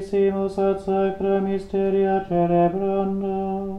Sanctissimus 0.00 0.58
ad 0.58 0.78
sacra 0.80 1.40
mysteria 1.40 2.24
celebranda. 2.26 3.76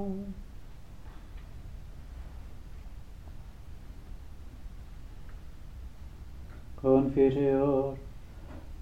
Confiteor, 6.81 7.95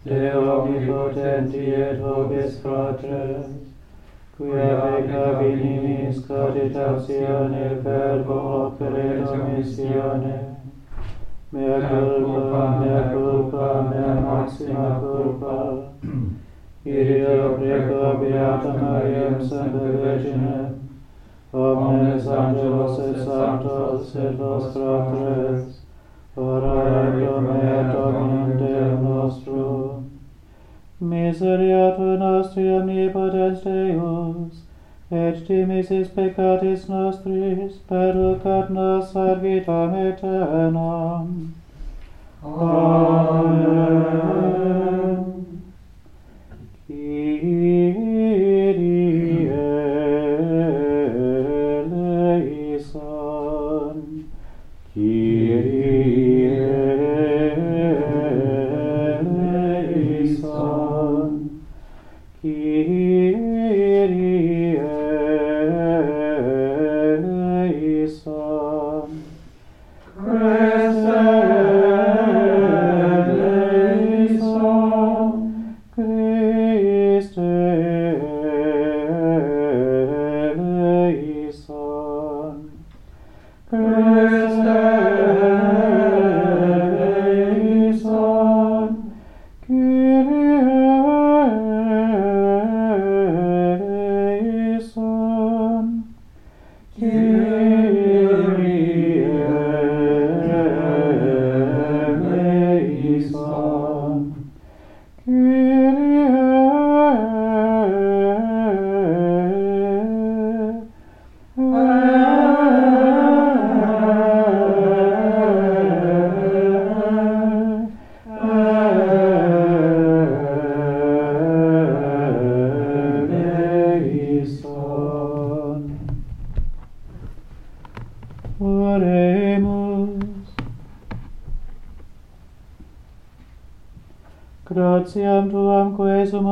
Deo 0.04 0.62
omnipotenti 0.62 1.74
et 1.74 2.00
vobis 2.00 2.60
fratres, 2.62 3.48
quia 4.38 4.76
vega 4.84 5.40
vinimis 5.40 6.26
cogitatione 6.26 7.80
verbo 7.84 8.40
opere 8.66 9.24
domissione, 9.24 10.56
mea 11.52 11.80
culpa, 11.88 12.80
mea 12.80 13.04
culpa, 13.12 13.82
mea 13.90 14.14
maxima 14.20 15.00
culpa, 15.00 15.69
Kyrie 16.90 17.54
preco 17.56 18.18
Beata 18.18 18.74
Mariam 18.74 19.38
Sancta 19.48 19.78
Virgine, 19.78 20.74
omnes 21.54 22.28
angelos 22.28 23.00
et 23.00 23.18
santos 23.24 24.16
et 24.16 24.40
nostra 24.40 25.06
fratres, 25.06 25.82
ora 26.36 27.12
pro 27.12 27.42
me 27.42 27.94
Domine 27.94 28.58
Deum 28.58 29.04
nostrum. 29.04 30.10
Miseria 31.00 31.96
tu 31.96 32.18
nostri 32.18 32.68
omnipotens 32.80 33.62
Deus, 33.62 34.64
et 35.12 35.48
dimisis 35.48 36.08
peccatis 36.08 36.90
nostris, 36.90 37.78
perducat 37.88 38.70
nos 38.72 39.16
ad 39.16 39.42
vitam 39.42 39.94
aeternam. 39.94 41.54
Amen. 42.44 44.00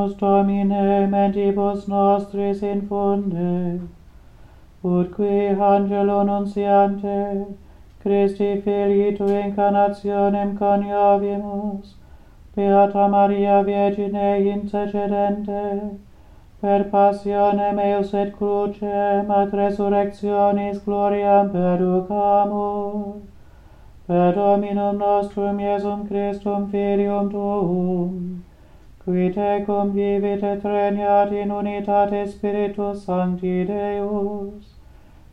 Deus 0.07 0.15
Domine 0.15 1.07
mentibus 1.09 1.87
nostris 1.87 2.61
infunde, 2.61 3.81
ut 4.81 5.11
qui 5.11 5.47
angelo 5.49 6.23
nunciante, 6.23 7.45
Christi 8.01 8.61
Filii 8.61 9.17
tu 9.17 9.25
incarnationem 9.25 10.57
coniovimus, 10.57 11.95
Beata 12.55 13.09
Maria 13.09 13.61
Virgine 13.63 14.39
intercedente, 14.53 15.99
per 16.61 16.85
passionem 16.85 17.77
eius 17.77 18.13
et 18.13 18.33
crucem 18.37 19.29
ad 19.29 19.51
resurrectionis 19.51 20.79
gloriam 20.85 21.51
perducamur. 21.51 23.21
Per 24.07 24.33
Dominum 24.33 24.97
nostrum 24.97 25.59
Iesum 25.59 26.07
Christum 26.07 26.71
Filium 26.71 27.29
Tuum, 27.29 28.36
qui 29.07 29.31
tecum 29.31 29.95
vivit 29.95 30.43
et 30.43 30.59
regnat 30.65 31.31
in 31.31 31.49
unitate 31.49 32.27
Spiritus 32.27 33.05
Sancti 33.05 33.63
Deus, 33.63 34.75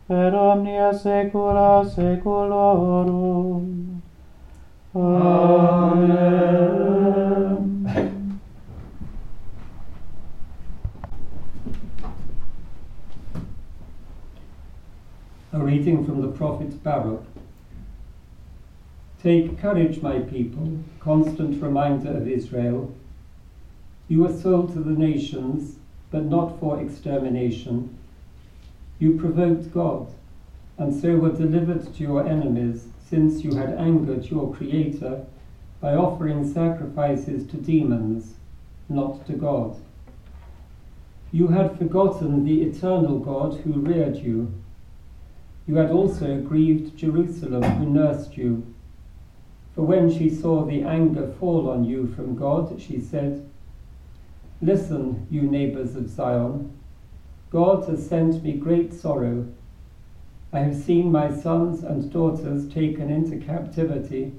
per 0.07 0.33
omnia 0.33 0.93
saecula 0.93 1.85
saeculorum. 1.85 4.01
Amen. 4.95 6.01
A 15.53 15.59
reading 15.59 16.07
from 16.07 16.23
the 16.23 16.29
prophet 16.29 16.81
Baruch. 16.85 17.25
Take 19.21 19.59
courage, 19.59 20.01
my 20.01 20.21
people, 20.21 20.79
constant 21.01 21.61
reminder 21.61 22.17
of 22.17 22.29
Israel. 22.29 22.95
You 24.09 24.23
were 24.23 24.33
sold 24.33 24.73
to 24.75 24.81
the 24.81 24.91
nations, 24.91 25.77
but 26.11 26.25
not 26.25 26.61
for 26.61 26.81
extermination. 26.81 27.97
You 28.99 29.19
provoked 29.19 29.73
God, 29.73 30.09
and 30.77 30.95
so 30.95 31.17
were 31.17 31.33
delivered 31.33 31.95
to 31.95 32.03
your 32.03 32.27
enemies, 32.27 32.89
since 33.09 33.43
you 33.43 33.55
had 33.55 33.75
angered 33.75 34.27
your 34.27 34.55
Creator 34.55 35.25
by 35.81 35.95
offering 35.95 36.51
sacrifices 36.53 37.47
to 37.49 37.57
demons, 37.57 38.35
not 38.89 39.27
to 39.27 39.33
God. 39.33 39.77
You 41.33 41.49
had 41.49 41.79
forgotten 41.79 42.45
the 42.45 42.63
eternal 42.63 43.19
God 43.19 43.61
who 43.61 43.73
reared 43.73 44.17
you. 44.17 44.53
You 45.67 45.77
had 45.77 45.91
also 45.91 46.41
grieved 46.41 46.97
Jerusalem 46.97 47.63
who 47.63 47.87
nursed 47.87 48.37
you. 48.37 48.67
For 49.75 49.83
when 49.83 50.13
she 50.17 50.31
saw 50.31 50.65
the 50.65 50.83
anger 50.83 51.33
fall 51.41 51.69
on 51.69 51.85
you 51.85 52.07
from 52.15 52.37
God, 52.37 52.81
she 52.81 53.01
said, 53.01 53.45
Listen, 54.65 55.27
you 55.31 55.43
neighbors 55.43 55.95
of 55.95 56.09
Zion. 56.09 56.73
God 57.51 57.87
has 57.87 58.09
sent 58.09 58.43
me 58.43 58.53
great 58.53 58.95
sorrow. 58.95 59.47
I 60.55 60.61
have 60.61 60.75
seen 60.75 61.13
my 61.13 61.31
sons 61.31 61.83
and 61.85 62.11
daughters 62.11 62.67
taken 62.73 63.11
into 63.11 63.45
captivity, 63.45 64.33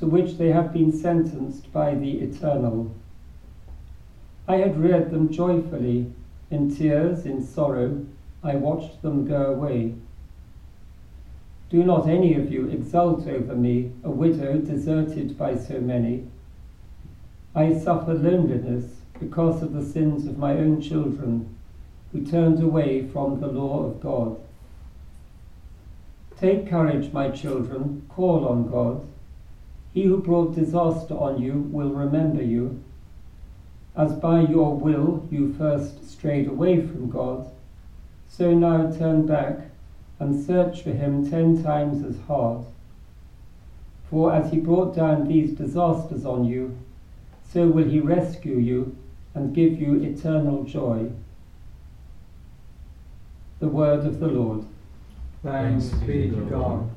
to 0.00 0.06
which 0.06 0.36
they 0.36 0.48
have 0.48 0.72
been 0.72 0.90
sentenced 0.90 1.72
by 1.72 1.94
the 1.94 2.22
Eternal. 2.22 2.92
I 4.48 4.56
had 4.56 4.80
reared 4.80 5.12
them 5.12 5.32
joyfully, 5.32 6.12
in 6.50 6.74
tears, 6.74 7.24
in 7.24 7.40
sorrow, 7.46 8.04
I 8.42 8.56
watched 8.56 9.00
them 9.00 9.28
go 9.28 9.44
away. 9.44 9.94
Do 11.70 11.84
not 11.84 12.08
any 12.08 12.34
of 12.34 12.50
you 12.50 12.66
exult 12.66 13.28
over 13.28 13.54
me, 13.54 13.92
a 14.02 14.10
widow 14.10 14.58
deserted 14.58 15.38
by 15.38 15.54
so 15.54 15.78
many. 15.78 16.26
I 17.54 17.78
suffer 17.78 18.14
loneliness, 18.14 19.01
because 19.22 19.62
of 19.62 19.72
the 19.72 19.84
sins 19.84 20.26
of 20.26 20.36
my 20.36 20.52
own 20.52 20.80
children 20.80 21.56
who 22.10 22.26
turned 22.26 22.62
away 22.62 23.06
from 23.06 23.40
the 23.40 23.46
law 23.46 23.84
of 23.84 24.00
God. 24.00 24.36
Take 26.36 26.68
courage, 26.68 27.12
my 27.12 27.30
children, 27.30 28.04
call 28.08 28.46
on 28.46 28.68
God. 28.68 29.06
He 29.94 30.04
who 30.04 30.18
brought 30.18 30.56
disaster 30.56 31.14
on 31.14 31.40
you 31.40 31.68
will 31.70 31.90
remember 31.90 32.42
you. 32.42 32.82
As 33.94 34.12
by 34.14 34.40
your 34.40 34.74
will 34.74 35.28
you 35.30 35.54
first 35.54 36.10
strayed 36.10 36.48
away 36.48 36.84
from 36.84 37.08
God, 37.08 37.50
so 38.28 38.52
now 38.52 38.90
turn 38.90 39.26
back 39.26 39.70
and 40.18 40.44
search 40.44 40.82
for 40.82 40.90
him 40.90 41.30
ten 41.30 41.62
times 41.62 42.04
as 42.04 42.18
hard. 42.26 42.64
For 44.10 44.32
as 44.32 44.50
he 44.50 44.58
brought 44.58 44.96
down 44.96 45.28
these 45.28 45.56
disasters 45.56 46.26
on 46.26 46.44
you, 46.44 46.76
so 47.52 47.68
will 47.68 47.88
he 47.88 48.00
rescue 48.00 48.56
you 48.56 48.96
and 49.34 49.54
give 49.54 49.80
you 49.80 49.94
eternal 49.94 50.64
joy. 50.64 51.10
The 53.60 53.68
word 53.68 54.04
of 54.06 54.20
the 54.20 54.28
Lord. 54.28 54.64
Thanks 55.42 55.86
be 55.86 56.30
to 56.30 56.36
God. 56.50 56.90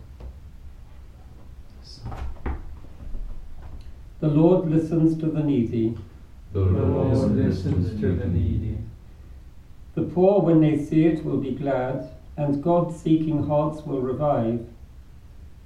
The 4.19 4.27
Lord 4.27 4.69
listens 4.69 5.19
to 5.19 5.27
the 5.27 5.43
needy. 5.43 5.97
The 6.53 6.61
Lord 6.61 7.31
listens 7.31 7.99
to 7.99 8.13
the 8.13 8.27
needy. 8.27 8.77
The 9.93 10.03
poor, 10.03 10.41
when 10.41 10.61
they 10.61 10.77
see 10.77 11.05
it, 11.05 11.23
will 11.23 11.37
be 11.37 11.51
glad, 11.51 12.09
and 12.37 12.63
God 12.63 12.95
seeking 12.95 13.47
hearts 13.47 13.85
will 13.85 14.01
revive. 14.01 14.65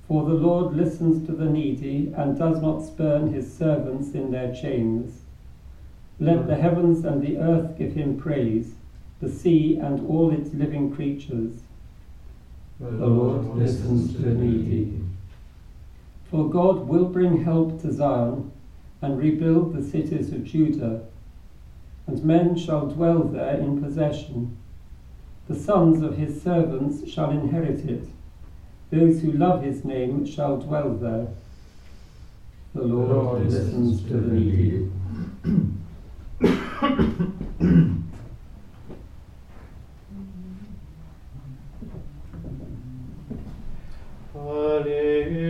For 0.08 0.26
the 0.26 0.34
Lord 0.34 0.76
listens 0.76 1.26
to 1.28 1.34
the 1.34 1.46
needy 1.46 2.14
and 2.16 2.38
does 2.38 2.62
not 2.62 2.82
spurn 2.82 3.32
his 3.34 3.56
servants 3.56 4.14
in 4.14 4.32
their 4.32 4.54
chains. 4.54 5.22
Let 6.20 6.48
the 6.48 6.56
heavens 6.56 7.06
and 7.06 7.22
the 7.22 7.38
earth 7.38 7.78
give 7.78 7.94
him 7.94 8.20
praise, 8.20 8.74
the 9.22 9.30
sea 9.30 9.78
and 9.78 10.06
all 10.08 10.32
its 10.32 10.54
living 10.54 10.94
creatures. 10.94 11.62
The 12.80 12.90
Lord 12.90 13.46
listens 13.56 14.14
to 14.14 14.22
the 14.22 14.34
needy. 14.34 15.02
For 16.30 16.50
God 16.50 16.88
will 16.88 17.06
bring 17.06 17.44
help 17.44 17.82
to 17.82 17.92
Zion 17.92 18.52
and 19.02 19.18
rebuild 19.18 19.74
the 19.74 19.84
cities 19.84 20.32
of 20.34 20.44
Judah, 20.44 21.06
and 22.06 22.24
men 22.24 22.58
shall 22.58 22.88
dwell 22.88 23.24
there 23.24 23.58
in 23.58 23.82
possession. 23.82 24.58
The 25.48 25.56
sons 25.56 26.04
of 26.04 26.18
his 26.18 26.42
servants 26.42 27.10
shall 27.10 27.32
inherit 27.32 27.86
it. 27.86 28.08
Those 28.92 29.22
who 29.22 29.32
love 29.32 29.64
his 29.64 29.86
name 29.86 30.26
shall 30.26 30.58
dwell 30.58 30.94
there. 30.96 31.28
The 32.76 32.82
Lord, 32.82 33.10
Lord 33.10 33.50
listens 33.50 34.02
to 34.04 34.14
the 34.14 34.34
needy. 34.34 34.92
Hallelujah. 44.34 45.49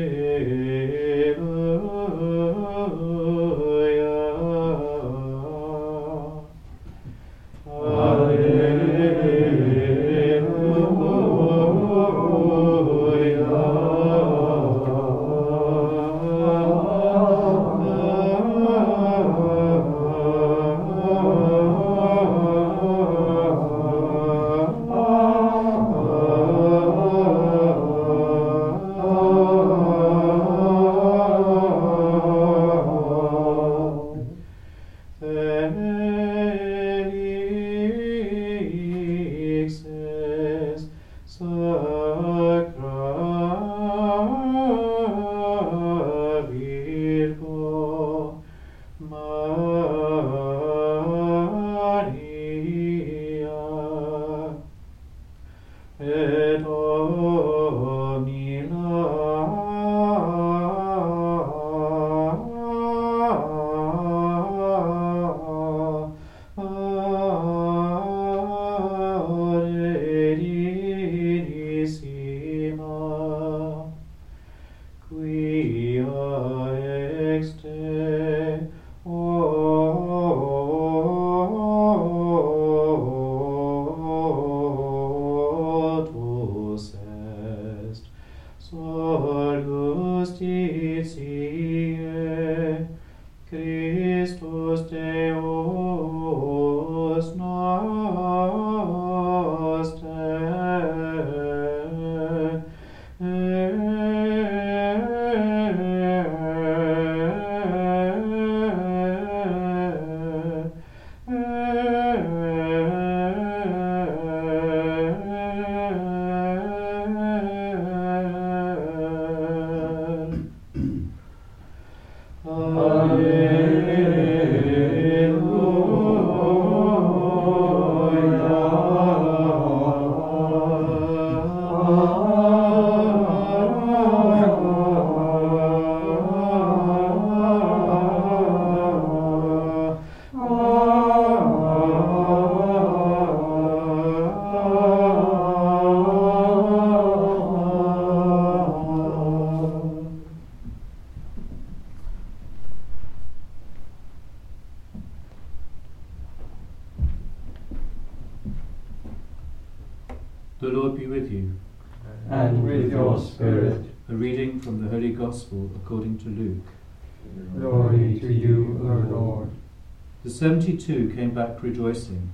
Came 171.19 171.31
back 171.31 171.61
rejoicing. 171.61 172.31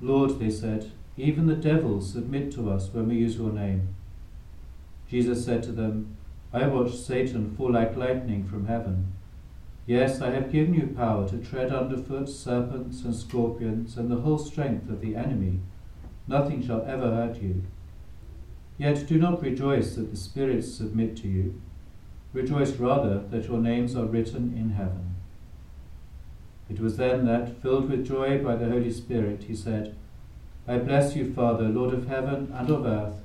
Lord, 0.00 0.38
they 0.38 0.48
said, 0.48 0.90
even 1.18 1.46
the 1.46 1.54
devils 1.54 2.10
submit 2.10 2.50
to 2.52 2.70
us 2.70 2.88
when 2.90 3.08
we 3.08 3.16
use 3.16 3.36
your 3.36 3.52
name. 3.52 3.94
Jesus 5.10 5.44
said 5.44 5.62
to 5.64 5.72
them, 5.72 6.16
I 6.50 6.66
watched 6.66 6.96
Satan 6.96 7.54
fall 7.54 7.72
like 7.72 7.98
lightning 7.98 8.48
from 8.48 8.66
heaven. 8.66 9.12
Yes, 9.86 10.22
I 10.22 10.30
have 10.30 10.50
given 10.50 10.72
you 10.72 10.86
power 10.86 11.28
to 11.28 11.36
tread 11.36 11.70
underfoot 11.70 12.30
serpents 12.30 13.02
and 13.02 13.14
scorpions 13.14 13.98
and 13.98 14.10
the 14.10 14.22
whole 14.22 14.38
strength 14.38 14.88
of 14.88 15.02
the 15.02 15.16
enemy. 15.16 15.60
Nothing 16.26 16.66
shall 16.66 16.82
ever 16.86 17.14
hurt 17.14 17.42
you. 17.42 17.62
Yet 18.78 19.06
do 19.06 19.18
not 19.18 19.42
rejoice 19.42 19.96
that 19.96 20.10
the 20.10 20.16
spirits 20.16 20.72
submit 20.72 21.14
to 21.18 21.28
you. 21.28 21.60
Rejoice 22.32 22.72
rather 22.76 23.18
that 23.18 23.48
your 23.48 23.58
names 23.58 23.94
are 23.94 24.06
written 24.06 24.56
in 24.56 24.70
heaven. 24.70 25.13
It 26.70 26.80
was 26.80 26.96
then 26.96 27.26
that, 27.26 27.60
filled 27.60 27.90
with 27.90 28.06
joy 28.06 28.42
by 28.42 28.56
the 28.56 28.68
Holy 28.68 28.90
Spirit, 28.90 29.44
he 29.44 29.54
said, 29.54 29.94
I 30.66 30.78
bless 30.78 31.14
you, 31.14 31.32
Father, 31.32 31.68
Lord 31.68 31.92
of 31.92 32.08
heaven 32.08 32.52
and 32.54 32.70
of 32.70 32.86
earth, 32.86 33.20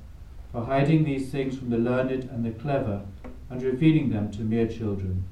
for 0.52 0.66
hiding 0.66 1.04
these 1.04 1.30
things 1.30 1.56
from 1.56 1.70
the 1.70 1.78
learned 1.78 2.24
and 2.24 2.44
the 2.44 2.50
clever 2.50 3.02
and 3.48 3.62
revealing 3.62 4.10
them 4.10 4.30
to 4.32 4.42
mere 4.42 4.66
children. 4.66 5.24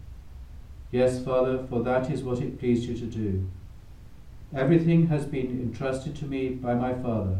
Yes, 0.90 1.22
Father, 1.22 1.66
for 1.68 1.82
that 1.82 2.10
is 2.10 2.22
what 2.22 2.40
it 2.40 2.58
pleased 2.58 2.84
you 2.84 2.96
to 2.96 3.04
do. 3.04 3.46
Everything 4.56 5.08
has 5.08 5.26
been 5.26 5.60
entrusted 5.60 6.16
to 6.16 6.24
me 6.24 6.48
by 6.48 6.74
my 6.74 6.94
Father, 6.94 7.36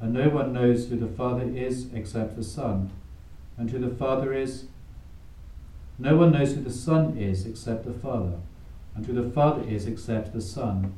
and 0.00 0.12
no 0.12 0.28
one 0.28 0.52
knows 0.52 0.88
who 0.88 0.96
the 0.96 1.06
Father 1.06 1.48
is 1.48 1.92
except 1.94 2.34
the 2.34 2.42
Son, 2.42 2.90
and 3.56 3.70
who 3.70 3.78
the 3.78 3.94
Father 3.94 4.32
is. 4.32 4.64
No 5.96 6.16
one 6.16 6.32
knows 6.32 6.54
who 6.54 6.62
the 6.62 6.72
Son 6.72 7.16
is 7.16 7.46
except 7.46 7.84
the 7.84 7.92
Father 7.92 8.40
and 8.96 9.06
who 9.06 9.12
the 9.12 9.30
Father 9.30 9.62
is 9.68 9.86
except 9.86 10.32
the 10.32 10.40
Son, 10.40 10.94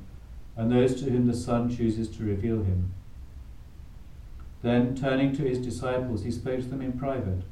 and 0.56 0.70
those 0.70 0.94
to 1.02 1.10
whom 1.10 1.26
the 1.26 1.34
Son 1.34 1.68
chooses 1.68 2.08
to 2.16 2.24
reveal 2.24 2.62
him. 2.62 2.92
Then, 4.62 4.94
turning 4.94 5.36
to 5.36 5.42
his 5.42 5.58
disciples, 5.58 6.24
he 6.24 6.30
spoke 6.30 6.60
to 6.60 6.66
them 6.66 6.80
in 6.80 6.92
private 6.92 7.42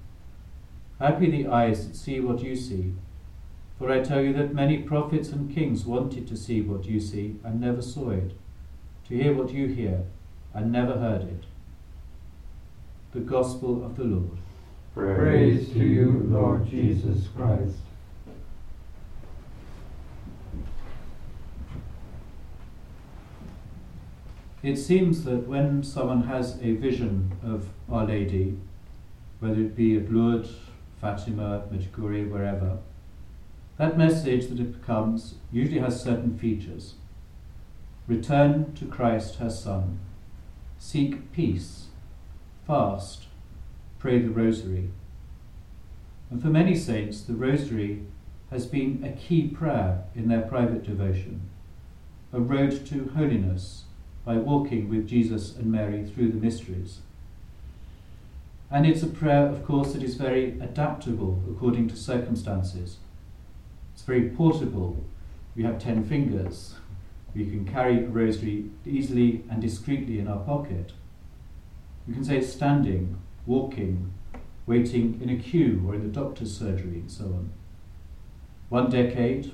Happy 0.98 1.30
the 1.30 1.46
eyes 1.46 1.86
that 1.86 1.94
see 1.94 2.20
what 2.20 2.42
you 2.42 2.56
see. 2.56 2.94
For 3.78 3.92
I 3.92 4.00
tell 4.00 4.22
you 4.22 4.32
that 4.32 4.54
many 4.54 4.78
prophets 4.78 5.28
and 5.28 5.54
kings 5.54 5.84
wanted 5.84 6.26
to 6.28 6.36
see 6.36 6.62
what 6.62 6.86
you 6.86 7.00
see 7.00 7.36
and 7.44 7.60
never 7.60 7.82
saw 7.82 8.10
it, 8.10 8.32
to 9.08 9.14
hear 9.14 9.34
what 9.34 9.52
you 9.52 9.66
hear 9.66 10.04
and 10.54 10.72
never 10.72 10.98
heard 10.98 11.22
it. 11.22 11.44
The 13.12 13.20
Gospel 13.20 13.84
of 13.84 13.96
the 13.96 14.04
Lord. 14.04 14.38
Praise 14.94 15.68
to 15.74 15.80
you, 15.80 16.26
Lord 16.30 16.66
Jesus 16.70 17.28
Christ. 17.36 17.76
It 24.66 24.78
seems 24.78 25.22
that 25.22 25.46
when 25.46 25.84
someone 25.84 26.24
has 26.24 26.58
a 26.60 26.72
vision 26.72 27.38
of 27.40 27.68
Our 27.88 28.04
Lady, 28.04 28.58
whether 29.38 29.60
it 29.60 29.76
be 29.76 29.96
at 29.96 30.10
Lourdes, 30.10 30.56
Fatima, 31.00 31.62
Medjugorje, 31.72 32.28
wherever, 32.28 32.78
that 33.76 33.96
message 33.96 34.48
that 34.48 34.58
it 34.58 34.80
becomes 34.80 35.36
usually 35.52 35.78
has 35.78 36.02
certain 36.02 36.36
features. 36.36 36.94
Return 38.08 38.74
to 38.74 38.86
Christ, 38.86 39.36
her 39.36 39.50
Son. 39.50 40.00
Seek 40.80 41.30
peace. 41.30 41.86
Fast. 42.66 43.26
Pray 44.00 44.18
the 44.18 44.30
Rosary. 44.30 44.90
And 46.28 46.42
for 46.42 46.48
many 46.48 46.74
saints, 46.74 47.20
the 47.20 47.34
Rosary 47.34 48.02
has 48.50 48.66
been 48.66 49.04
a 49.04 49.12
key 49.12 49.46
prayer 49.46 50.02
in 50.16 50.26
their 50.26 50.42
private 50.42 50.82
devotion, 50.82 51.42
a 52.32 52.40
road 52.40 52.84
to 52.86 53.12
holiness 53.14 53.84
by 54.26 54.36
walking 54.36 54.90
with 54.90 55.08
Jesus 55.08 55.56
and 55.56 55.70
Mary 55.70 56.04
through 56.04 56.32
the 56.32 56.44
mysteries. 56.44 56.98
And 58.70 58.84
it's 58.84 59.04
a 59.04 59.06
prayer, 59.06 59.46
of 59.46 59.64
course, 59.64 59.92
that 59.92 60.02
is 60.02 60.16
very 60.16 60.58
adaptable 60.60 61.40
according 61.48 61.86
to 61.88 61.96
circumstances. 61.96 62.96
It's 63.94 64.02
very 64.02 64.28
portable. 64.28 65.04
We 65.54 65.62
have 65.62 65.78
ten 65.78 66.04
fingers. 66.04 66.74
We 67.34 67.46
can 67.46 67.64
carry 67.64 68.04
a 68.04 68.08
rosary 68.08 68.70
easily 68.84 69.44
and 69.48 69.62
discreetly 69.62 70.18
in 70.18 70.26
our 70.26 70.40
pocket. 70.40 70.92
We 72.08 72.14
can 72.14 72.24
say 72.24 72.38
it 72.38 72.44
standing, 72.44 73.18
walking, 73.46 74.12
waiting 74.66 75.20
in 75.22 75.30
a 75.30 75.36
queue 75.36 75.84
or 75.86 75.94
in 75.94 76.02
the 76.02 76.08
doctor's 76.08 76.56
surgery, 76.56 76.98
and 76.98 77.10
so 77.10 77.26
on. 77.26 77.52
One 78.70 78.90
decade, 78.90 79.52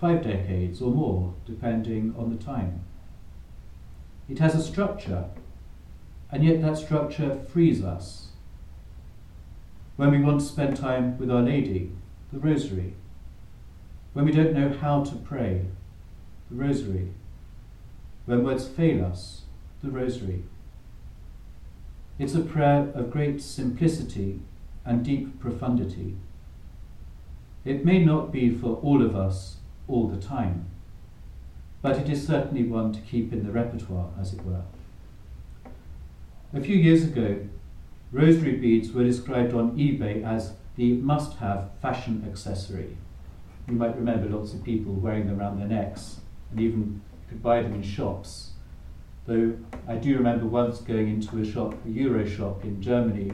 five 0.00 0.22
decades, 0.22 0.80
or 0.80 0.92
more, 0.92 1.34
depending 1.44 2.14
on 2.16 2.30
the 2.30 2.42
time. 2.42 2.84
It 4.28 4.40
has 4.40 4.54
a 4.54 4.62
structure, 4.62 5.26
and 6.30 6.44
yet 6.44 6.60
that 6.62 6.78
structure 6.78 7.38
frees 7.52 7.84
us. 7.84 8.28
When 9.96 10.10
we 10.10 10.20
want 10.20 10.40
to 10.40 10.46
spend 10.46 10.76
time 10.76 11.16
with 11.16 11.30
Our 11.30 11.42
Lady, 11.42 11.92
the 12.32 12.40
Rosary. 12.40 12.94
When 14.12 14.24
we 14.24 14.32
don't 14.32 14.52
know 14.52 14.70
how 14.70 15.04
to 15.04 15.14
pray, 15.14 15.66
the 16.50 16.56
Rosary. 16.56 17.12
When 18.24 18.42
words 18.42 18.66
fail 18.66 19.04
us, 19.04 19.42
the 19.82 19.90
Rosary. 19.90 20.42
It's 22.18 22.34
a 22.34 22.40
prayer 22.40 22.90
of 22.94 23.10
great 23.10 23.40
simplicity 23.40 24.40
and 24.84 25.04
deep 25.04 25.38
profundity. 25.38 26.16
It 27.64 27.84
may 27.84 28.04
not 28.04 28.32
be 28.32 28.50
for 28.50 28.76
all 28.76 29.04
of 29.04 29.14
us 29.14 29.58
all 29.86 30.08
the 30.08 30.20
time 30.20 30.66
but 31.82 31.96
it 31.96 32.08
is 32.08 32.26
certainly 32.26 32.64
one 32.64 32.92
to 32.92 33.00
keep 33.00 33.32
in 33.32 33.44
the 33.44 33.52
repertoire, 33.52 34.10
as 34.20 34.32
it 34.32 34.44
were. 34.44 34.62
A 36.52 36.60
few 36.60 36.76
years 36.76 37.04
ago, 37.04 37.40
rosary 38.12 38.56
beads 38.56 38.92
were 38.92 39.04
described 39.04 39.52
on 39.52 39.76
eBay 39.76 40.24
as 40.24 40.54
the 40.76 40.94
must 40.94 41.38
have 41.38 41.70
fashion 41.82 42.24
accessory. 42.28 42.96
You 43.68 43.74
might 43.74 43.96
remember 43.96 44.28
lots 44.28 44.54
of 44.54 44.62
people 44.62 44.92
wearing 44.92 45.26
them 45.26 45.40
around 45.40 45.58
their 45.58 45.68
necks, 45.68 46.20
and 46.50 46.60
even 46.60 47.02
could 47.28 47.42
buy 47.42 47.62
them 47.62 47.74
in 47.74 47.82
shops. 47.82 48.50
Though 49.26 49.56
I 49.88 49.96
do 49.96 50.16
remember 50.16 50.46
once 50.46 50.78
going 50.78 51.08
into 51.08 51.38
a 51.38 51.44
shop, 51.44 51.74
a 51.84 51.90
Euro 51.90 52.24
shop 52.24 52.62
in 52.62 52.80
Germany, 52.80 53.32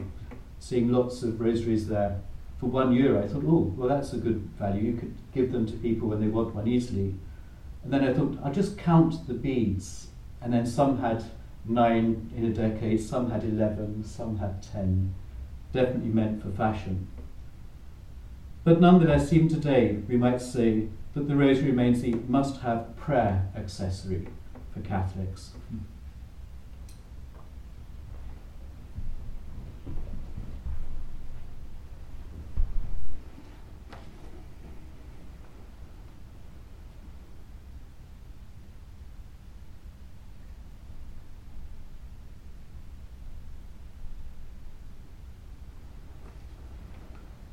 seeing 0.59 0.91
lots 0.91 1.21
of 1.21 1.39
rosaries 1.39 1.87
there 1.87 2.19
for 2.59 2.67
one 2.67 2.93
euro. 2.93 3.21
I 3.21 3.27
thought, 3.27 3.43
oh, 3.45 3.73
well, 3.75 3.89
that's 3.89 4.13
a 4.13 4.17
good 4.17 4.49
value. 4.57 4.91
You 4.91 4.97
could 4.97 5.15
give 5.33 5.51
them 5.51 5.65
to 5.65 5.73
people 5.73 6.07
when 6.07 6.21
they 6.21 6.27
want 6.27 6.55
one 6.55 6.67
easily. 6.67 7.15
And 7.83 7.91
then 7.91 8.03
I 8.03 8.13
thought, 8.13 8.37
I'll 8.43 8.53
just 8.53 8.77
count 8.77 9.27
the 9.27 9.33
beads. 9.33 10.07
And 10.41 10.53
then 10.53 10.65
some 10.65 10.99
had 10.99 11.23
nine 11.65 12.31
in 12.35 12.45
a 12.45 12.53
decade, 12.53 13.01
some 13.01 13.31
had 13.31 13.43
11, 13.43 14.03
some 14.03 14.37
had 14.37 14.61
10. 14.63 15.13
Definitely 15.71 16.09
meant 16.09 16.41
for 16.41 16.51
fashion. 16.51 17.07
But 18.63 18.79
nonetheless, 18.79 19.33
even 19.33 19.49
today, 19.49 19.99
we 20.07 20.17
might 20.17 20.41
say 20.41 20.87
that 21.13 21.27
the 21.27 21.35
rosary 21.35 21.67
remains 21.67 22.01
the 22.01 22.13
must 22.27 22.61
have 22.61 22.95
prayer 22.95 23.49
accessory 23.55 24.27
for 24.73 24.79
Catholics. 24.81 25.51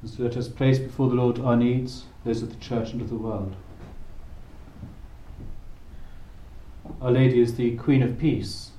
And 0.00 0.10
so 0.10 0.22
let 0.22 0.36
us 0.36 0.48
place 0.48 0.78
before 0.78 1.08
the 1.08 1.14
Lord 1.14 1.38
our 1.40 1.56
needs, 1.56 2.04
those 2.24 2.42
of 2.42 2.50
the 2.50 2.64
church 2.64 2.92
and 2.92 3.02
of 3.02 3.10
the 3.10 3.16
world. 3.16 3.54
Our 7.00 7.10
Lady 7.10 7.40
is 7.40 7.54
the 7.54 7.76
Queen 7.76 8.02
of 8.02 8.18
Peace. 8.18 8.70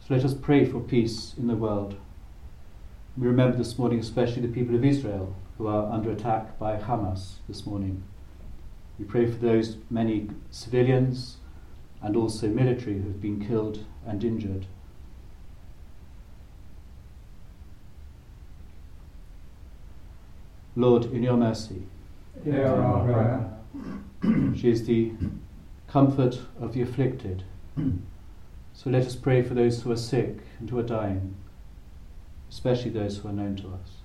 So 0.00 0.14
let 0.14 0.24
us 0.24 0.34
pray 0.34 0.64
for 0.64 0.80
peace 0.80 1.34
in 1.38 1.46
the 1.46 1.56
world. 1.56 1.96
We 3.16 3.26
remember 3.26 3.56
this 3.56 3.78
morning 3.78 4.00
especially 4.00 4.42
the 4.42 4.48
people 4.48 4.74
of 4.74 4.84
Israel 4.84 5.34
who 5.58 5.66
are 5.66 5.92
under 5.92 6.10
attack 6.10 6.58
by 6.58 6.76
Hamas 6.76 7.34
this 7.48 7.66
morning. 7.66 8.02
We 8.98 9.04
pray 9.04 9.26
for 9.26 9.36
those 9.36 9.76
many 9.90 10.30
civilians 10.50 11.36
and 12.02 12.16
also 12.16 12.48
military 12.48 12.98
who 12.98 13.08
have 13.08 13.20
been 13.20 13.44
killed 13.44 13.84
and 14.06 14.24
injured. 14.24 14.66
Lord, 20.80 21.12
in 21.12 21.22
your 21.22 21.36
mercy, 21.36 21.82
hear 22.42 22.66
our 22.66 23.04
prayer. 23.04 24.54
She 24.56 24.70
is 24.70 24.86
the 24.86 25.12
comfort 25.88 26.40
of 26.58 26.72
the 26.72 26.80
afflicted. 26.80 27.44
So 28.72 28.88
let 28.88 29.04
us 29.04 29.14
pray 29.14 29.42
for 29.42 29.52
those 29.52 29.82
who 29.82 29.92
are 29.92 29.96
sick 29.96 30.38
and 30.58 30.70
who 30.70 30.78
are 30.78 30.82
dying, 30.82 31.34
especially 32.48 32.92
those 32.92 33.18
who 33.18 33.28
are 33.28 33.32
known 33.32 33.56
to 33.56 33.68
us. 33.68 33.98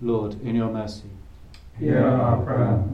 Lord, 0.00 0.40
in 0.42 0.54
your 0.54 0.70
mercy, 0.70 1.10
hear 1.80 2.06
our 2.06 2.44
prayer. 2.44 2.84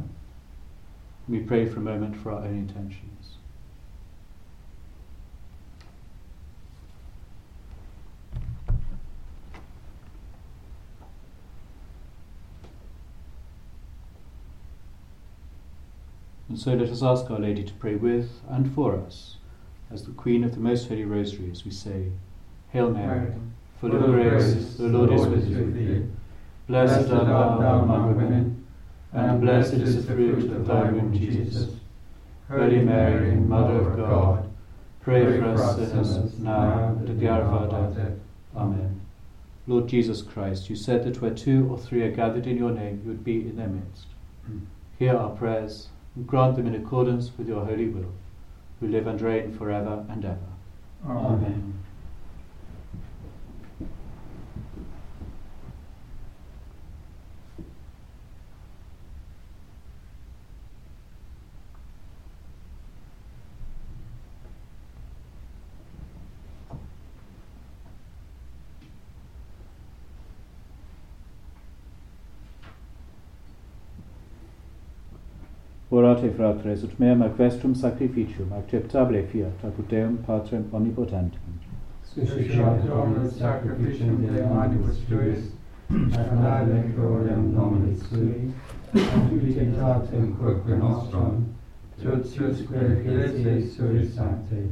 We 1.28 1.40
pray 1.40 1.66
for 1.66 1.80
a 1.80 1.82
moment 1.82 2.16
for 2.16 2.32
our 2.32 2.38
own 2.38 2.56
intentions. 2.56 3.36
And 16.52 16.60
so 16.60 16.74
let 16.74 16.90
us 16.90 17.02
ask 17.02 17.30
Our 17.30 17.38
Lady 17.38 17.64
to 17.64 17.72
pray 17.72 17.94
with 17.94 18.42
and 18.46 18.70
for 18.74 18.94
us, 18.94 19.38
as 19.90 20.04
the 20.04 20.10
Queen 20.10 20.44
of 20.44 20.52
the 20.52 20.60
Most 20.60 20.86
Holy 20.86 21.06
Rosary, 21.06 21.50
as 21.50 21.64
we 21.64 21.70
say, 21.70 22.12
Hail 22.68 22.90
Mary, 22.90 23.32
full 23.80 23.96
of 23.96 24.04
grace, 24.04 24.74
the 24.74 24.82
Lord 24.82 25.14
is 25.14 25.26
with 25.48 25.74
thee. 25.74 26.04
Blessed 26.66 27.10
art 27.10 27.26
thou 27.26 27.80
among 27.80 28.18
women, 28.18 28.66
and 29.14 29.40
blessed 29.40 29.72
is 29.72 30.04
the 30.04 30.12
fruit 30.12 30.52
of 30.52 30.66
thy 30.66 30.90
womb, 30.90 31.18
Jesus. 31.18 31.74
Holy 32.50 32.82
Mary, 32.82 33.34
Mother 33.34 33.88
of 33.88 33.96
God, 33.96 34.52
pray 35.00 35.24
for 35.38 35.46
us 35.46 35.76
sinners, 35.76 36.38
now 36.38 36.88
and 36.98 37.08
at 37.08 37.18
the 37.18 37.30
hour 37.30 37.44
of 37.44 37.72
our 37.72 37.90
death. 37.94 38.18
Amen. 38.54 39.00
Lord 39.66 39.88
Jesus 39.88 40.20
Christ, 40.20 40.68
you 40.68 40.76
said 40.76 41.04
that 41.04 41.22
where 41.22 41.30
two 41.30 41.66
or 41.70 41.78
three 41.78 42.02
are 42.02 42.14
gathered 42.14 42.46
in 42.46 42.58
your 42.58 42.72
name, 42.72 43.00
you 43.02 43.08
would 43.08 43.24
be 43.24 43.36
in 43.36 43.56
their 43.56 43.68
midst. 43.68 44.08
Mm. 44.46 44.66
Hear 44.98 45.16
our 45.16 45.30
prayers, 45.30 45.88
and 46.14 46.26
grant 46.26 46.56
them 46.56 46.66
in 46.66 46.74
accordance 46.74 47.30
with 47.36 47.48
your 47.48 47.64
holy 47.64 47.86
will, 47.88 48.12
who 48.80 48.88
live 48.88 49.06
and 49.06 49.20
reign 49.20 49.56
forever 49.56 50.04
and 50.08 50.24
ever. 50.24 50.38
Amen. 51.06 51.78
Orate, 75.92 76.30
fratres, 76.36 76.82
ut 76.84 76.98
meam 76.98 77.22
aquestum 77.22 77.74
sacrificium 77.74 78.52
acceptable 78.58 79.22
fiat 79.32 79.64
ut 79.64 79.88
Deum 79.90 80.16
Patrem 80.26 80.64
Omnipotentem. 80.72 81.58
Suscitat 82.12 82.88
omnes 82.90 83.36
sacrificium 83.36 84.22
de 84.22 84.46
manibus 84.54 85.02
tuis, 85.08 85.50
ad 85.90 86.32
laudem 86.44 86.94
gloriam 86.96 87.44
nomine 87.52 87.94
sui, 88.06 88.50
ad 88.94 89.36
utilitatem 89.36 90.32
quoque 90.38 90.80
nostrum, 90.80 91.44
totiusque 92.00 92.80
ecclesiae 92.88 93.60
sui 93.76 94.06
sancte. 94.06 94.66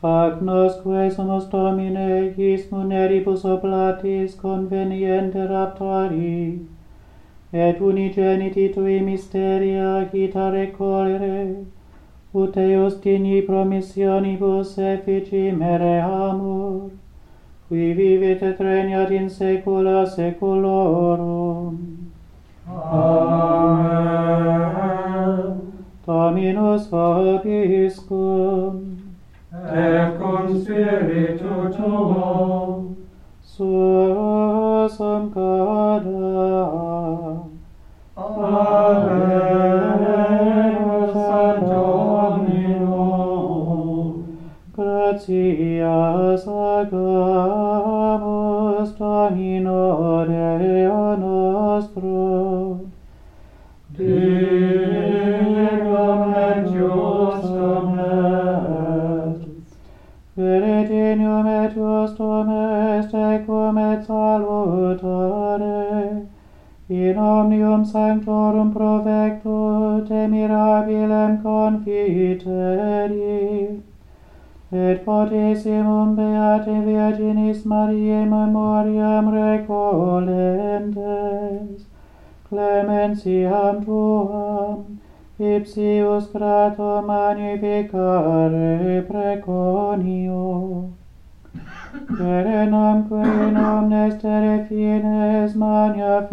Fac 0.00 0.40
nos 0.40 0.80
quae 0.82 1.10
somos 1.10 1.50
Domine, 1.50 2.32
his 2.36 2.70
muneribus 2.70 3.44
oblatis 3.44 4.34
convenienter 4.34 5.50
aptari, 5.50 6.66
et 7.52 7.80
unigeniti 7.80 8.68
tui 8.72 9.00
mysteria 9.00 9.96
agita 10.00 10.50
recolere, 10.50 11.66
ut 12.34 12.56
eos 12.56 12.94
tini 13.00 13.42
promissionibus 13.42 14.78
efficimere 14.78 16.00
amor, 16.00 16.90
qui 17.68 17.92
vivit 17.92 18.42
et 18.42 18.58
regnat 18.58 19.10
in 19.10 19.28
saecula 19.28 20.06
saeculorum. 20.06 21.78
Amen. 22.68 23.92
Dominus 26.06 26.88
vobiscum, 26.90 28.74
et 29.52 30.18
cum 30.18 30.60
spiritu 30.60 31.68
tuo, 31.76 32.94
suos 33.42 35.00
gratias 45.22 46.46
agamus 46.48 47.82
Domino 48.98 50.26
Deo 50.26 51.16
nostro 51.16 52.11
in 66.92 67.16
omnium 67.16 67.84
sanctorum 67.84 68.70
provecto 68.72 70.04
te 70.06 70.26
mirabilem 70.32 71.42
confiteri, 71.42 72.62
et 74.70 75.04
potissimum 75.04 76.14
Beate 76.14 76.76
Virginis 76.88 77.64
Mariae 77.64 78.26
memoriam 78.28 79.24
recolentes, 79.36 80.68
clementiam 82.50 83.76
tuam, 83.84 84.98
ipsius 85.40 86.24
grato 86.30 86.90
magnificare 87.10 89.02
preconio. 89.08 91.01
Perenam 92.16 92.98
omnes 93.10 93.90
nestere 93.90 94.56
fines 94.68 95.54
mania 95.54 96.28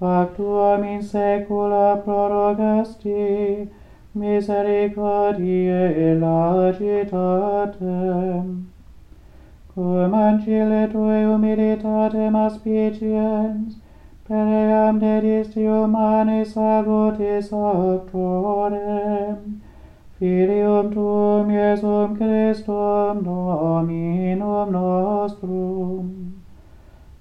ac 0.00 0.36
tuam 0.36 0.84
in 0.84 1.02
saecula 1.02 2.02
prorogasti, 2.04 3.68
misericordiae 4.16 5.94
elagitatem. 6.08 8.46
Cum 9.74 10.14
ancile 10.14 10.88
tue 10.92 11.24
humilitatem 11.24 12.34
aspiciens, 12.46 13.74
per 14.26 14.46
eam 14.46 15.00
dedisti 15.00 15.66
humani 15.66 16.44
salutis 16.44 17.52
auctorem, 17.52 19.60
Filium 20.16 20.92
tuum 20.92 21.50
Iesum 21.50 22.16
Christum 22.16 23.24
Dominum 23.24 24.70
nostrum, 24.70 26.34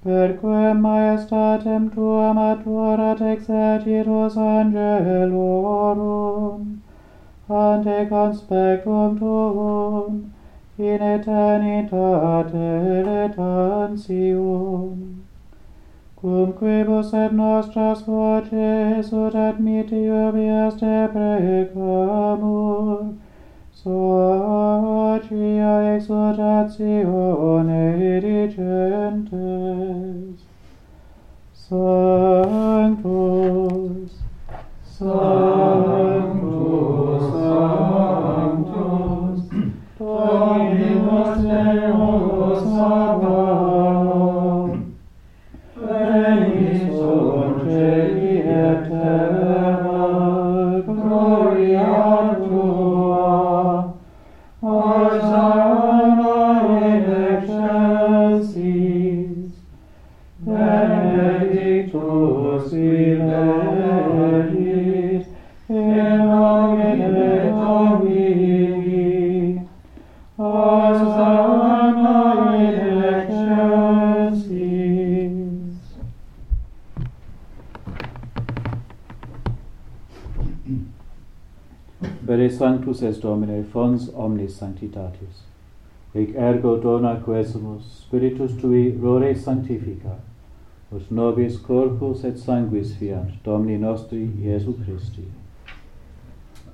per 0.03 0.37
quem 0.37 0.79
maestatem 0.79 1.89
tuam 1.89 2.37
adorat 2.37 3.21
exercitus 3.21 4.37
angelorum, 4.37 5.81
ante 7.49 8.05
conspectum 8.09 9.17
tuum, 9.17 10.31
in 10.77 11.01
eternitate 11.01 13.05
letantium 13.07 15.22
cum 16.23 16.53
quibus 16.53 17.11
et 17.13 17.31
nostras 17.33 17.99
voces 18.05 19.11
ut 19.11 19.35
admiti 19.35 20.09
ubias 20.09 20.75
te 20.79 21.07
precamur, 21.13 22.99
socia 23.73 24.35
exhortatione 25.95 27.83
dicentes. 28.23 29.33
Sanctus, 31.65 32.51
Sanctus, 34.95 36.43
Sanctus, 38.23 38.89
Dominus 39.99 41.37
Deus 41.43 42.63
Vere 82.25 82.49
sanctus 82.49 83.01
est 83.01 83.21
Domine, 83.21 83.63
fons 83.63 84.09
omnis 84.15 84.55
sanctitatis. 84.59 85.43
Hic 86.13 86.35
ergo 86.35 86.77
dona 86.77 87.15
quesumus, 87.25 87.83
spiritus 88.05 88.55
tui 88.61 88.91
rore 89.01 89.35
sanctifica, 89.35 90.17
ut 90.91 91.11
nobis 91.11 91.57
corpus 91.57 92.23
et 92.23 92.37
sanguis 92.37 92.93
fiat, 92.99 93.31
Domini 93.43 93.77
nostri 93.77 94.29
Iesu 94.41 94.73
Christi. 94.83 95.25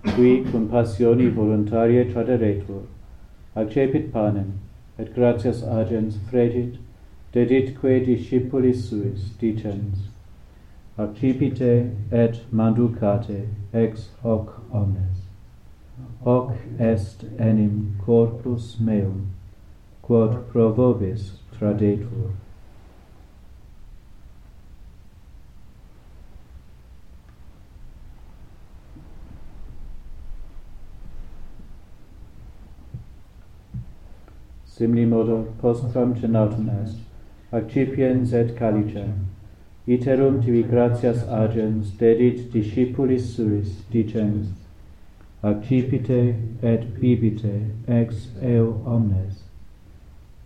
Qui 0.03 0.43
cum 0.51 0.67
passioni 0.67 1.29
voluntarie 1.29 2.05
traderetur, 2.11 2.83
accepit 3.55 4.11
panem, 4.11 4.53
et 4.99 5.13
gratias 5.15 5.63
agens 5.63 6.17
fredit, 6.29 6.77
deditque 7.33 8.05
discipulis 8.05 8.87
suis, 8.89 9.31
dicens, 9.39 10.09
accipite 10.99 11.61
et 12.11 12.41
manducate 12.51 13.47
ex 13.73 14.09
hoc 14.21 14.49
omnes. 14.73 15.29
Hoc 16.25 16.51
est 16.77 17.23
enim 17.39 17.95
corpus 18.05 18.77
meum, 18.81 19.27
quod 20.01 20.35
pro 20.49 20.73
vobis 20.73 21.31
tradetur. 21.53 22.33
Simili 34.65 35.07
modo 35.07 35.45
postram 35.61 36.13
cenatum 36.19 36.69
est, 36.83 36.97
accipiens 37.53 38.33
et 38.33 38.55
calicem, 38.57 39.28
iterum 39.89 40.41
tibi 40.43 40.61
gratias 40.63 41.23
agens 41.27 41.91
dedit 41.97 42.51
discipulis 42.53 43.23
suis, 43.35 43.69
dicens, 43.91 44.47
accipite 45.41 46.35
et 46.61 46.81
bibite 46.99 47.55
ex 47.87 48.27
eo 48.41 48.81
omnes. 48.85 49.43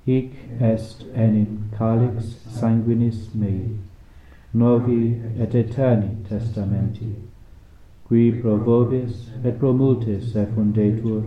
Hic 0.06 0.32
est 0.62 1.04
enim 1.16 1.70
calix 1.78 2.38
sanguinis 2.60 3.36
mei, 3.36 3.80
novi 4.54 5.20
et 5.38 5.56
eterni 5.56 6.16
testamenti, 6.30 7.16
qui 8.08 8.32
pro 8.32 8.56
vobis 8.58 9.30
et 9.44 9.60
pro 9.60 9.74
multis 9.74 10.36
effundetur 10.36 11.24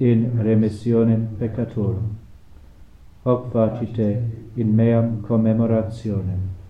in 0.00 0.42
remissionem 0.42 1.28
peccatorum. 1.38 2.16
Hoc 3.24 3.52
facite 3.52 4.22
in 4.56 4.76
meam 4.76 5.22
commemorationem. 5.22 6.63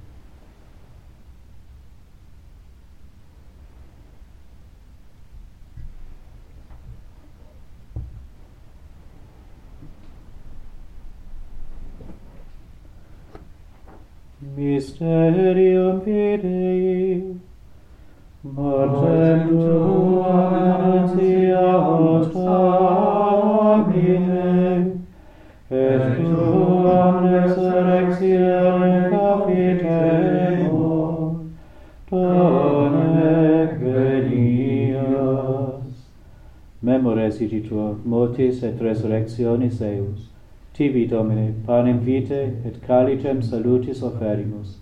Mysterium 14.57 16.01
Fidei, 16.03 17.35
mortem 18.45 19.49
Tuam 19.49 20.55
antia 20.95 21.79
hostamine, 21.83 22.63
et 25.71 26.17
Tuam 26.17 27.15
resurrectionem 27.25 29.11
capitemo, 29.11 30.87
Donec 32.09 33.73
venias. 33.81 35.03
Memores 36.81 37.41
iti 37.41 37.61
Tua, 37.61 37.99
motis 38.05 38.63
et 38.63 38.81
resurrectionis 38.81 39.83
eius, 39.83 40.34
Tibi, 40.75 41.07
Domine, 41.07 41.55
panem 41.65 42.01
vitae 42.01 42.53
et 42.67 42.81
calicem 42.83 43.41
salutis 43.41 44.03
offerimus. 44.03 44.79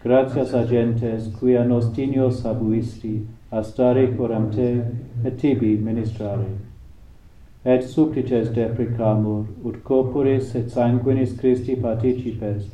Gratias 0.00 0.52
agentes, 0.54 1.26
quia 1.36 1.64
nos 1.64 1.86
tinios 1.96 2.44
abuisti, 2.44 3.26
a 3.50 3.62
stare 3.62 4.16
coram 4.16 4.52
te, 4.52 4.84
et 5.24 5.38
tibi 5.38 5.76
ministrare. 5.76 6.46
Et 7.64 7.82
supplices 7.82 8.50
deprecamur, 8.54 9.46
ut 9.64 9.82
corporis 9.82 10.54
et 10.54 10.70
sanguinis 10.70 11.36
Christi 11.40 11.74
participes, 11.74 12.68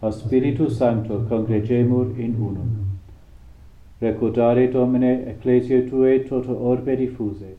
a 0.00 0.10
Spiritu 0.10 0.70
Sancto 0.70 1.26
congregemur 1.28 2.18
in 2.18 2.36
unum. 2.36 2.98
Recordare, 4.00 4.70
Domine, 4.72 5.26
ecclesiae 5.26 5.90
Tue 5.90 6.24
toto 6.28 6.56
orbe 6.56 6.96
diffuse, 6.96 7.56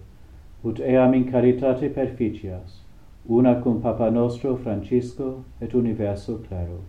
ut 0.63 0.80
eam 0.80 1.13
in 1.13 1.32
caritate 1.32 1.89
perficias, 1.93 2.82
una 3.27 3.59
cum 3.61 3.81
Papa 3.81 4.09
nostro 4.09 4.55
Francisco 4.55 5.43
et 5.59 5.73
universo 5.73 6.38
claro. 6.47 6.81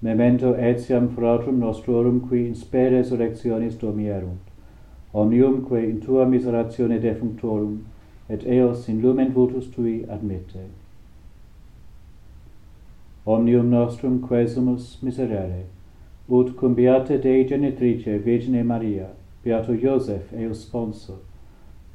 Memento 0.00 0.54
etiam 0.54 1.14
fratrum 1.14 1.58
nostrorum 1.58 2.20
qui 2.28 2.46
in 2.46 2.54
spe 2.54 2.90
resurrectionis 2.90 3.76
domierunt, 3.76 4.40
omnium 5.12 5.66
que 5.68 5.76
in 5.76 6.00
tua 6.00 6.24
miseratione 6.24 7.00
defunctorum, 7.00 7.84
et 8.28 8.46
eos 8.46 8.88
in 8.88 9.02
lumen 9.02 9.32
votus 9.32 9.68
tui 9.68 10.04
admitte. 10.08 10.68
Omnium 13.26 13.70
nostrum 13.70 14.20
quesumus 14.20 14.98
miserere, 15.02 15.64
ut 16.28 16.56
cum 16.56 16.74
beate 16.74 17.18
Dei 17.20 17.44
genitrice 17.44 18.18
Virgine 18.18 18.62
Maria, 18.62 19.08
beato 19.42 19.72
Iosef 19.72 20.32
eus 20.32 20.62
sponsor, 20.62 21.16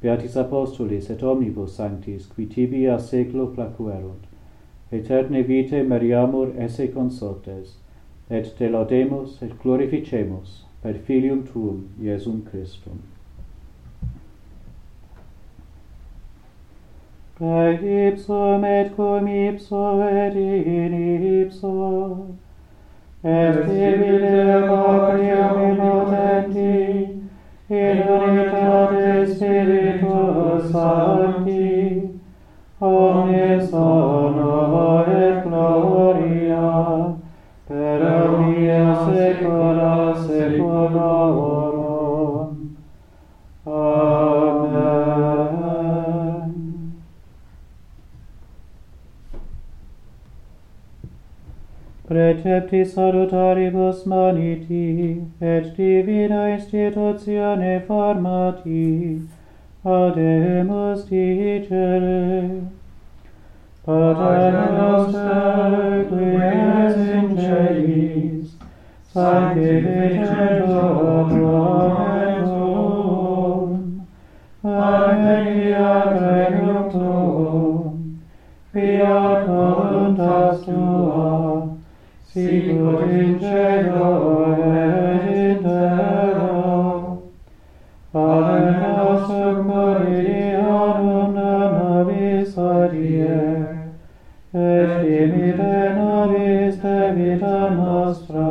Beatis 0.02 0.36
Apostolis 0.36 1.10
et 1.10 1.22
omnibus 1.22 1.74
sanctis, 1.76 2.26
qui 2.26 2.46
tibi 2.46 2.86
a 2.86 2.98
seclo 2.98 3.46
placuerunt, 3.48 4.24
eterne 4.90 5.42
vitae 5.42 5.82
meriamur 5.82 6.54
esse 6.56 6.88
consortes, 6.94 7.76
et 8.30 8.56
te 8.56 8.70
laudemus 8.70 9.42
et 9.42 9.52
glorificemus 9.62 10.64
per 10.82 10.94
filium 10.94 11.42
tuum, 11.44 11.84
Iesum 12.00 12.40
Christum. 12.48 13.02
Quae 17.36 18.08
ipsum 18.08 18.64
et 18.64 18.96
cum 18.96 19.28
ipso 19.28 20.00
et 20.08 20.36
in 20.36 20.96
ipso, 21.42 22.26
et 23.22 23.64
tibi 23.68 24.18
te 24.24 24.40
in 25.68 25.80
autem 25.80 27.09
in 27.70 28.02
unitate 28.02 29.32
Spiritus 29.32 30.72
Sancti, 30.72 32.20
omnes 32.80 33.72
honor 33.72 35.06
et 35.08 35.44
gloria, 35.44 37.14
per 37.68 38.02
omnia 38.02 38.94
saecula 39.06 40.16
seculorum. 40.26 41.69
precepti 52.10 52.84
salutaribus 52.84 54.04
maniti, 54.04 55.22
et 55.40 55.76
divina 55.76 56.48
institutione 56.48 57.80
formati, 57.86 59.28
audemus 59.84 61.08
dicere. 61.08 62.62
Pater 63.86 64.54
noster, 64.76 66.04
qui 66.08 66.34
es 66.34 66.96
in 66.96 67.36
celis, 67.36 68.56
sanctificetur 69.14 71.28
tuum 71.30 71.38
nomen 71.38 72.44
tuum, 72.44 73.70
advenia 74.64 75.92
regnum 76.18 76.90
tuum, 76.90 78.18
fiat 78.72 79.46
voluntas 79.46 80.64
tua, 80.64 81.49
sicur 82.32 83.02
in 83.10 83.38
cielo 83.40 84.54
et 84.54 85.24
in 85.34 85.62
terra. 85.62 87.18
Ave 88.14 88.60
nostrum 88.80 89.56
quotidianum 89.66 91.30
da 91.34 91.54
nobis 91.74 92.52
adie, 92.56 93.40
et 94.54 94.90
dimite 95.02 95.76
nobis 95.96 96.74
de 96.82 96.98
vita 97.16 97.58
nostra, 97.70 98.50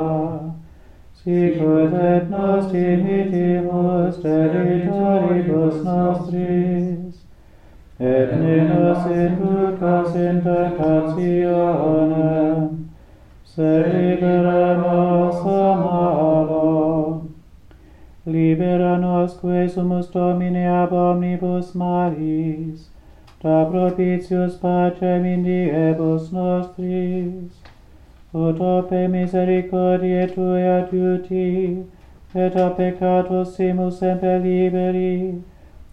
sicut 1.13 1.93
et 1.93 2.23
nos 2.29 2.65
dimitimus 2.71 4.15
debitoribus 4.23 5.77
nostris, 5.83 7.15
et 7.99 8.29
ne 8.41 8.57
nos 8.69 9.01
inducas 9.07 10.15
in 10.15 10.41
tentationem, 10.43 12.58
Libera 13.57 14.77
nos, 14.77 15.43
malo 15.43 17.27
Libera 18.25 18.97
nos, 18.97 19.33
que 19.33 19.67
sumus 19.67 20.07
Domine 20.11 20.67
ab 20.67 20.93
omnibus 20.93 21.73
maris, 21.73 22.89
da 23.41 23.65
propitius 23.65 24.55
pacem 24.55 25.25
in 25.25 25.43
diebus 25.43 26.31
nostris. 26.31 27.51
Ut 28.33 28.61
ope 28.61 29.07
misericordiae 29.07 30.27
Tue 30.33 30.61
adiuti, 30.77 31.85
et 32.35 32.55
a 32.55 32.69
peccatus 32.69 33.55
simus 33.55 33.97
semper 33.99 34.39
liberi, 34.39 35.41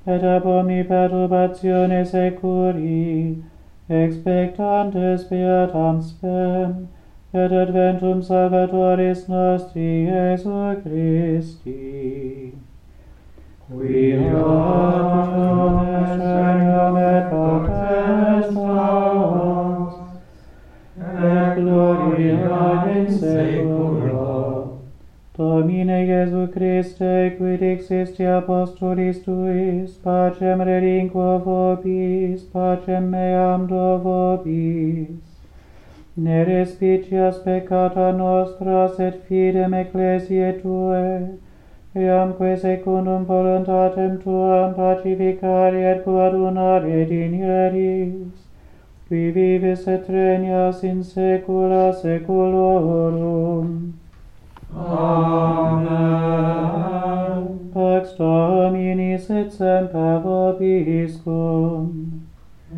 et 0.07 0.23
ab 0.23 0.45
omni 0.45 0.85
perturbatione 0.85 2.05
securi, 2.05 3.43
expectantes 3.89 5.25
beatam 5.31 6.03
spem, 6.03 6.89
et 7.37 7.53
adventum 7.53 8.23
Salvatoris 8.23 9.29
nostri, 9.29 10.07
Iesu 10.07 10.83
Christi. 10.83 12.53
Qui 13.69 14.13
adunus 14.15 16.11
regnum 16.23 16.97
et 16.97 17.31
potens 17.31 18.49
Taos, 18.55 19.95
et 20.97 21.55
gloria 21.57 22.71
in 22.97 23.07
saecula. 23.11 24.37
Domine 25.37 25.99
Iesu 26.07 26.47
Christe, 26.55 27.37
qui 27.37 27.57
dixisti 27.59 28.25
apostolis 28.25 29.23
tuis, 29.25 29.99
pacem 30.03 30.61
redinquo 30.61 31.39
vobis, 31.45 32.43
pacem 32.53 33.11
meam 33.11 33.67
do 33.67 33.99
vobis 33.99 35.36
ne 36.17 36.45
respicias 36.45 37.39
peccata 37.45 38.13
nostra, 38.13 38.89
sed 38.97 39.21
fidem 39.29 39.75
ecclesiae 39.75 40.53
Tue, 40.63 41.39
eamque 41.95 42.57
secundum 42.57 43.27
voluntatem 43.27 44.19
Tuam 44.23 44.75
pacificari 44.75 45.85
et 45.85 46.05
coadunare 46.05 47.05
dinieris, 47.05 48.49
qui 49.09 49.31
vivis 49.31 49.87
et 49.87 50.09
regnas 50.09 50.83
in 50.83 51.05
saecula 51.05 51.93
saeculorum. 51.93 53.95
Amen. 54.75 55.87
Pax 57.73 58.17
Domini 58.17 59.19
sit 59.19 59.53
semper 59.53 60.21
vobiscum. 60.25 62.26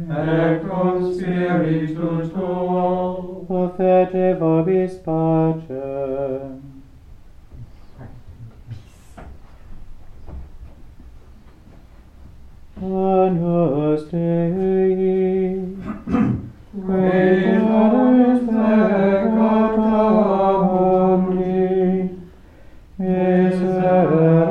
Et 0.06 0.60
cum 0.68 1.12
spiritu 1.12 2.28
tuo. 2.32 3.44
Offerte 3.48 4.36
vobis 4.38 4.94
pacem. 5.04 6.58
Agnus 12.80 14.02
Dei, 14.10 15.58
nobis 16.72 18.40
peccata 18.46 20.02
mundi, 20.62 22.10
miserere 22.96 24.44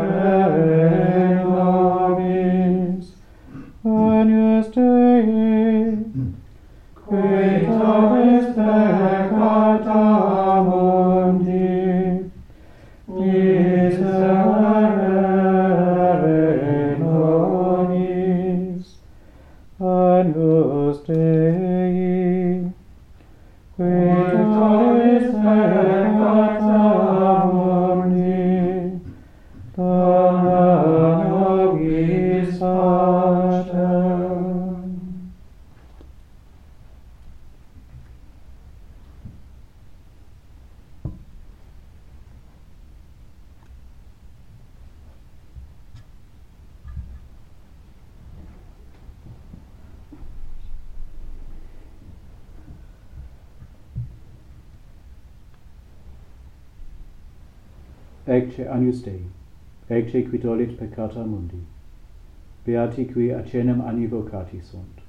nobis. 1.45 3.05
Agnus 3.85 4.67
Dei, 4.75 5.06
ecce 58.47 58.67
agnus 58.67 59.01
Dei, 59.01 59.21
ecce 59.87 60.23
qui 60.29 60.37
tollit 60.37 60.71
peccata 60.71 61.23
mundi. 61.23 61.65
Beati 62.63 63.05
qui 63.05 63.31
acenem 63.31 63.81
anni 63.81 64.07
vocati 64.07 64.61
sunt. 64.61 65.01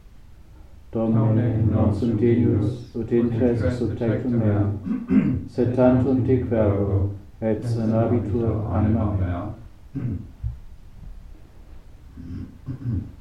Domine, 0.91 1.65
non 1.71 1.95
sunt 1.95 2.19
dignus, 2.19 2.95
ut 2.95 3.11
intres 3.11 3.77
subtectum 3.77 4.33
meam, 4.33 4.79
sed 5.49 5.75
tantum 5.75 6.23
tic 6.25 6.45
verbo, 6.45 7.11
et 7.39 7.65
sanabitur 7.65 8.67
anima 8.73 9.17
mea. 9.19 9.55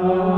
Oh. 0.00 0.37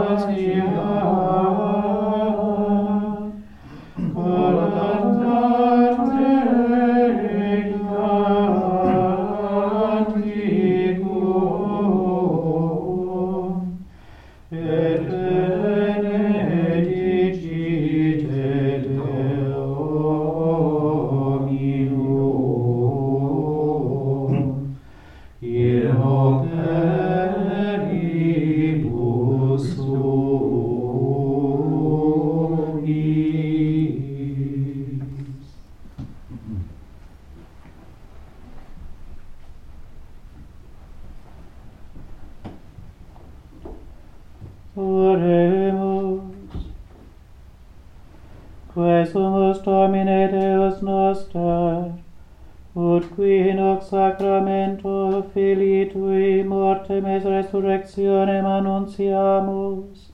creamus, 59.20 60.08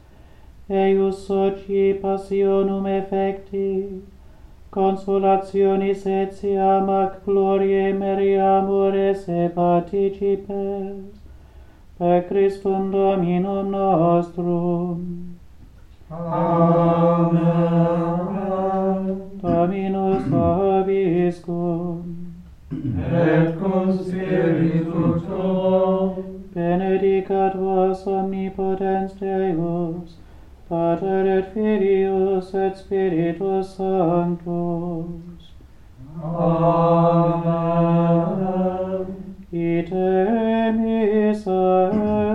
eius 0.68 1.26
soci 1.26 2.00
passionum 2.00 2.84
effecti, 2.86 4.02
consolationis 4.70 6.06
etiam 6.06 6.88
ac 6.88 7.24
glorie 7.24 7.92
meriamures 7.92 9.28
e 9.28 9.48
participes, 9.48 11.20
per 11.98 12.22
Christum 12.28 12.90
Dominum 12.90 13.70
nostrum. 13.70 15.38
Amen. 16.10 17.46
Dominus 19.40 20.24
vobiscum. 20.28 22.02
Et 22.70 23.58
cum 23.58 23.92
spiritu 23.92 25.20
tuo. 25.26 26.35
benedicat 26.56 27.54
vos 27.54 28.06
omnipotens 28.06 29.12
Deus, 29.20 30.16
Pater 30.68 31.26
et 31.38 31.46
Filius 31.52 32.54
et 32.54 32.74
Spiritus 32.76 33.66
Sanctus. 33.76 35.52
Amen. 36.24 37.36
Ite 39.52 39.92
emis 39.92 41.46
est. 41.46 42.26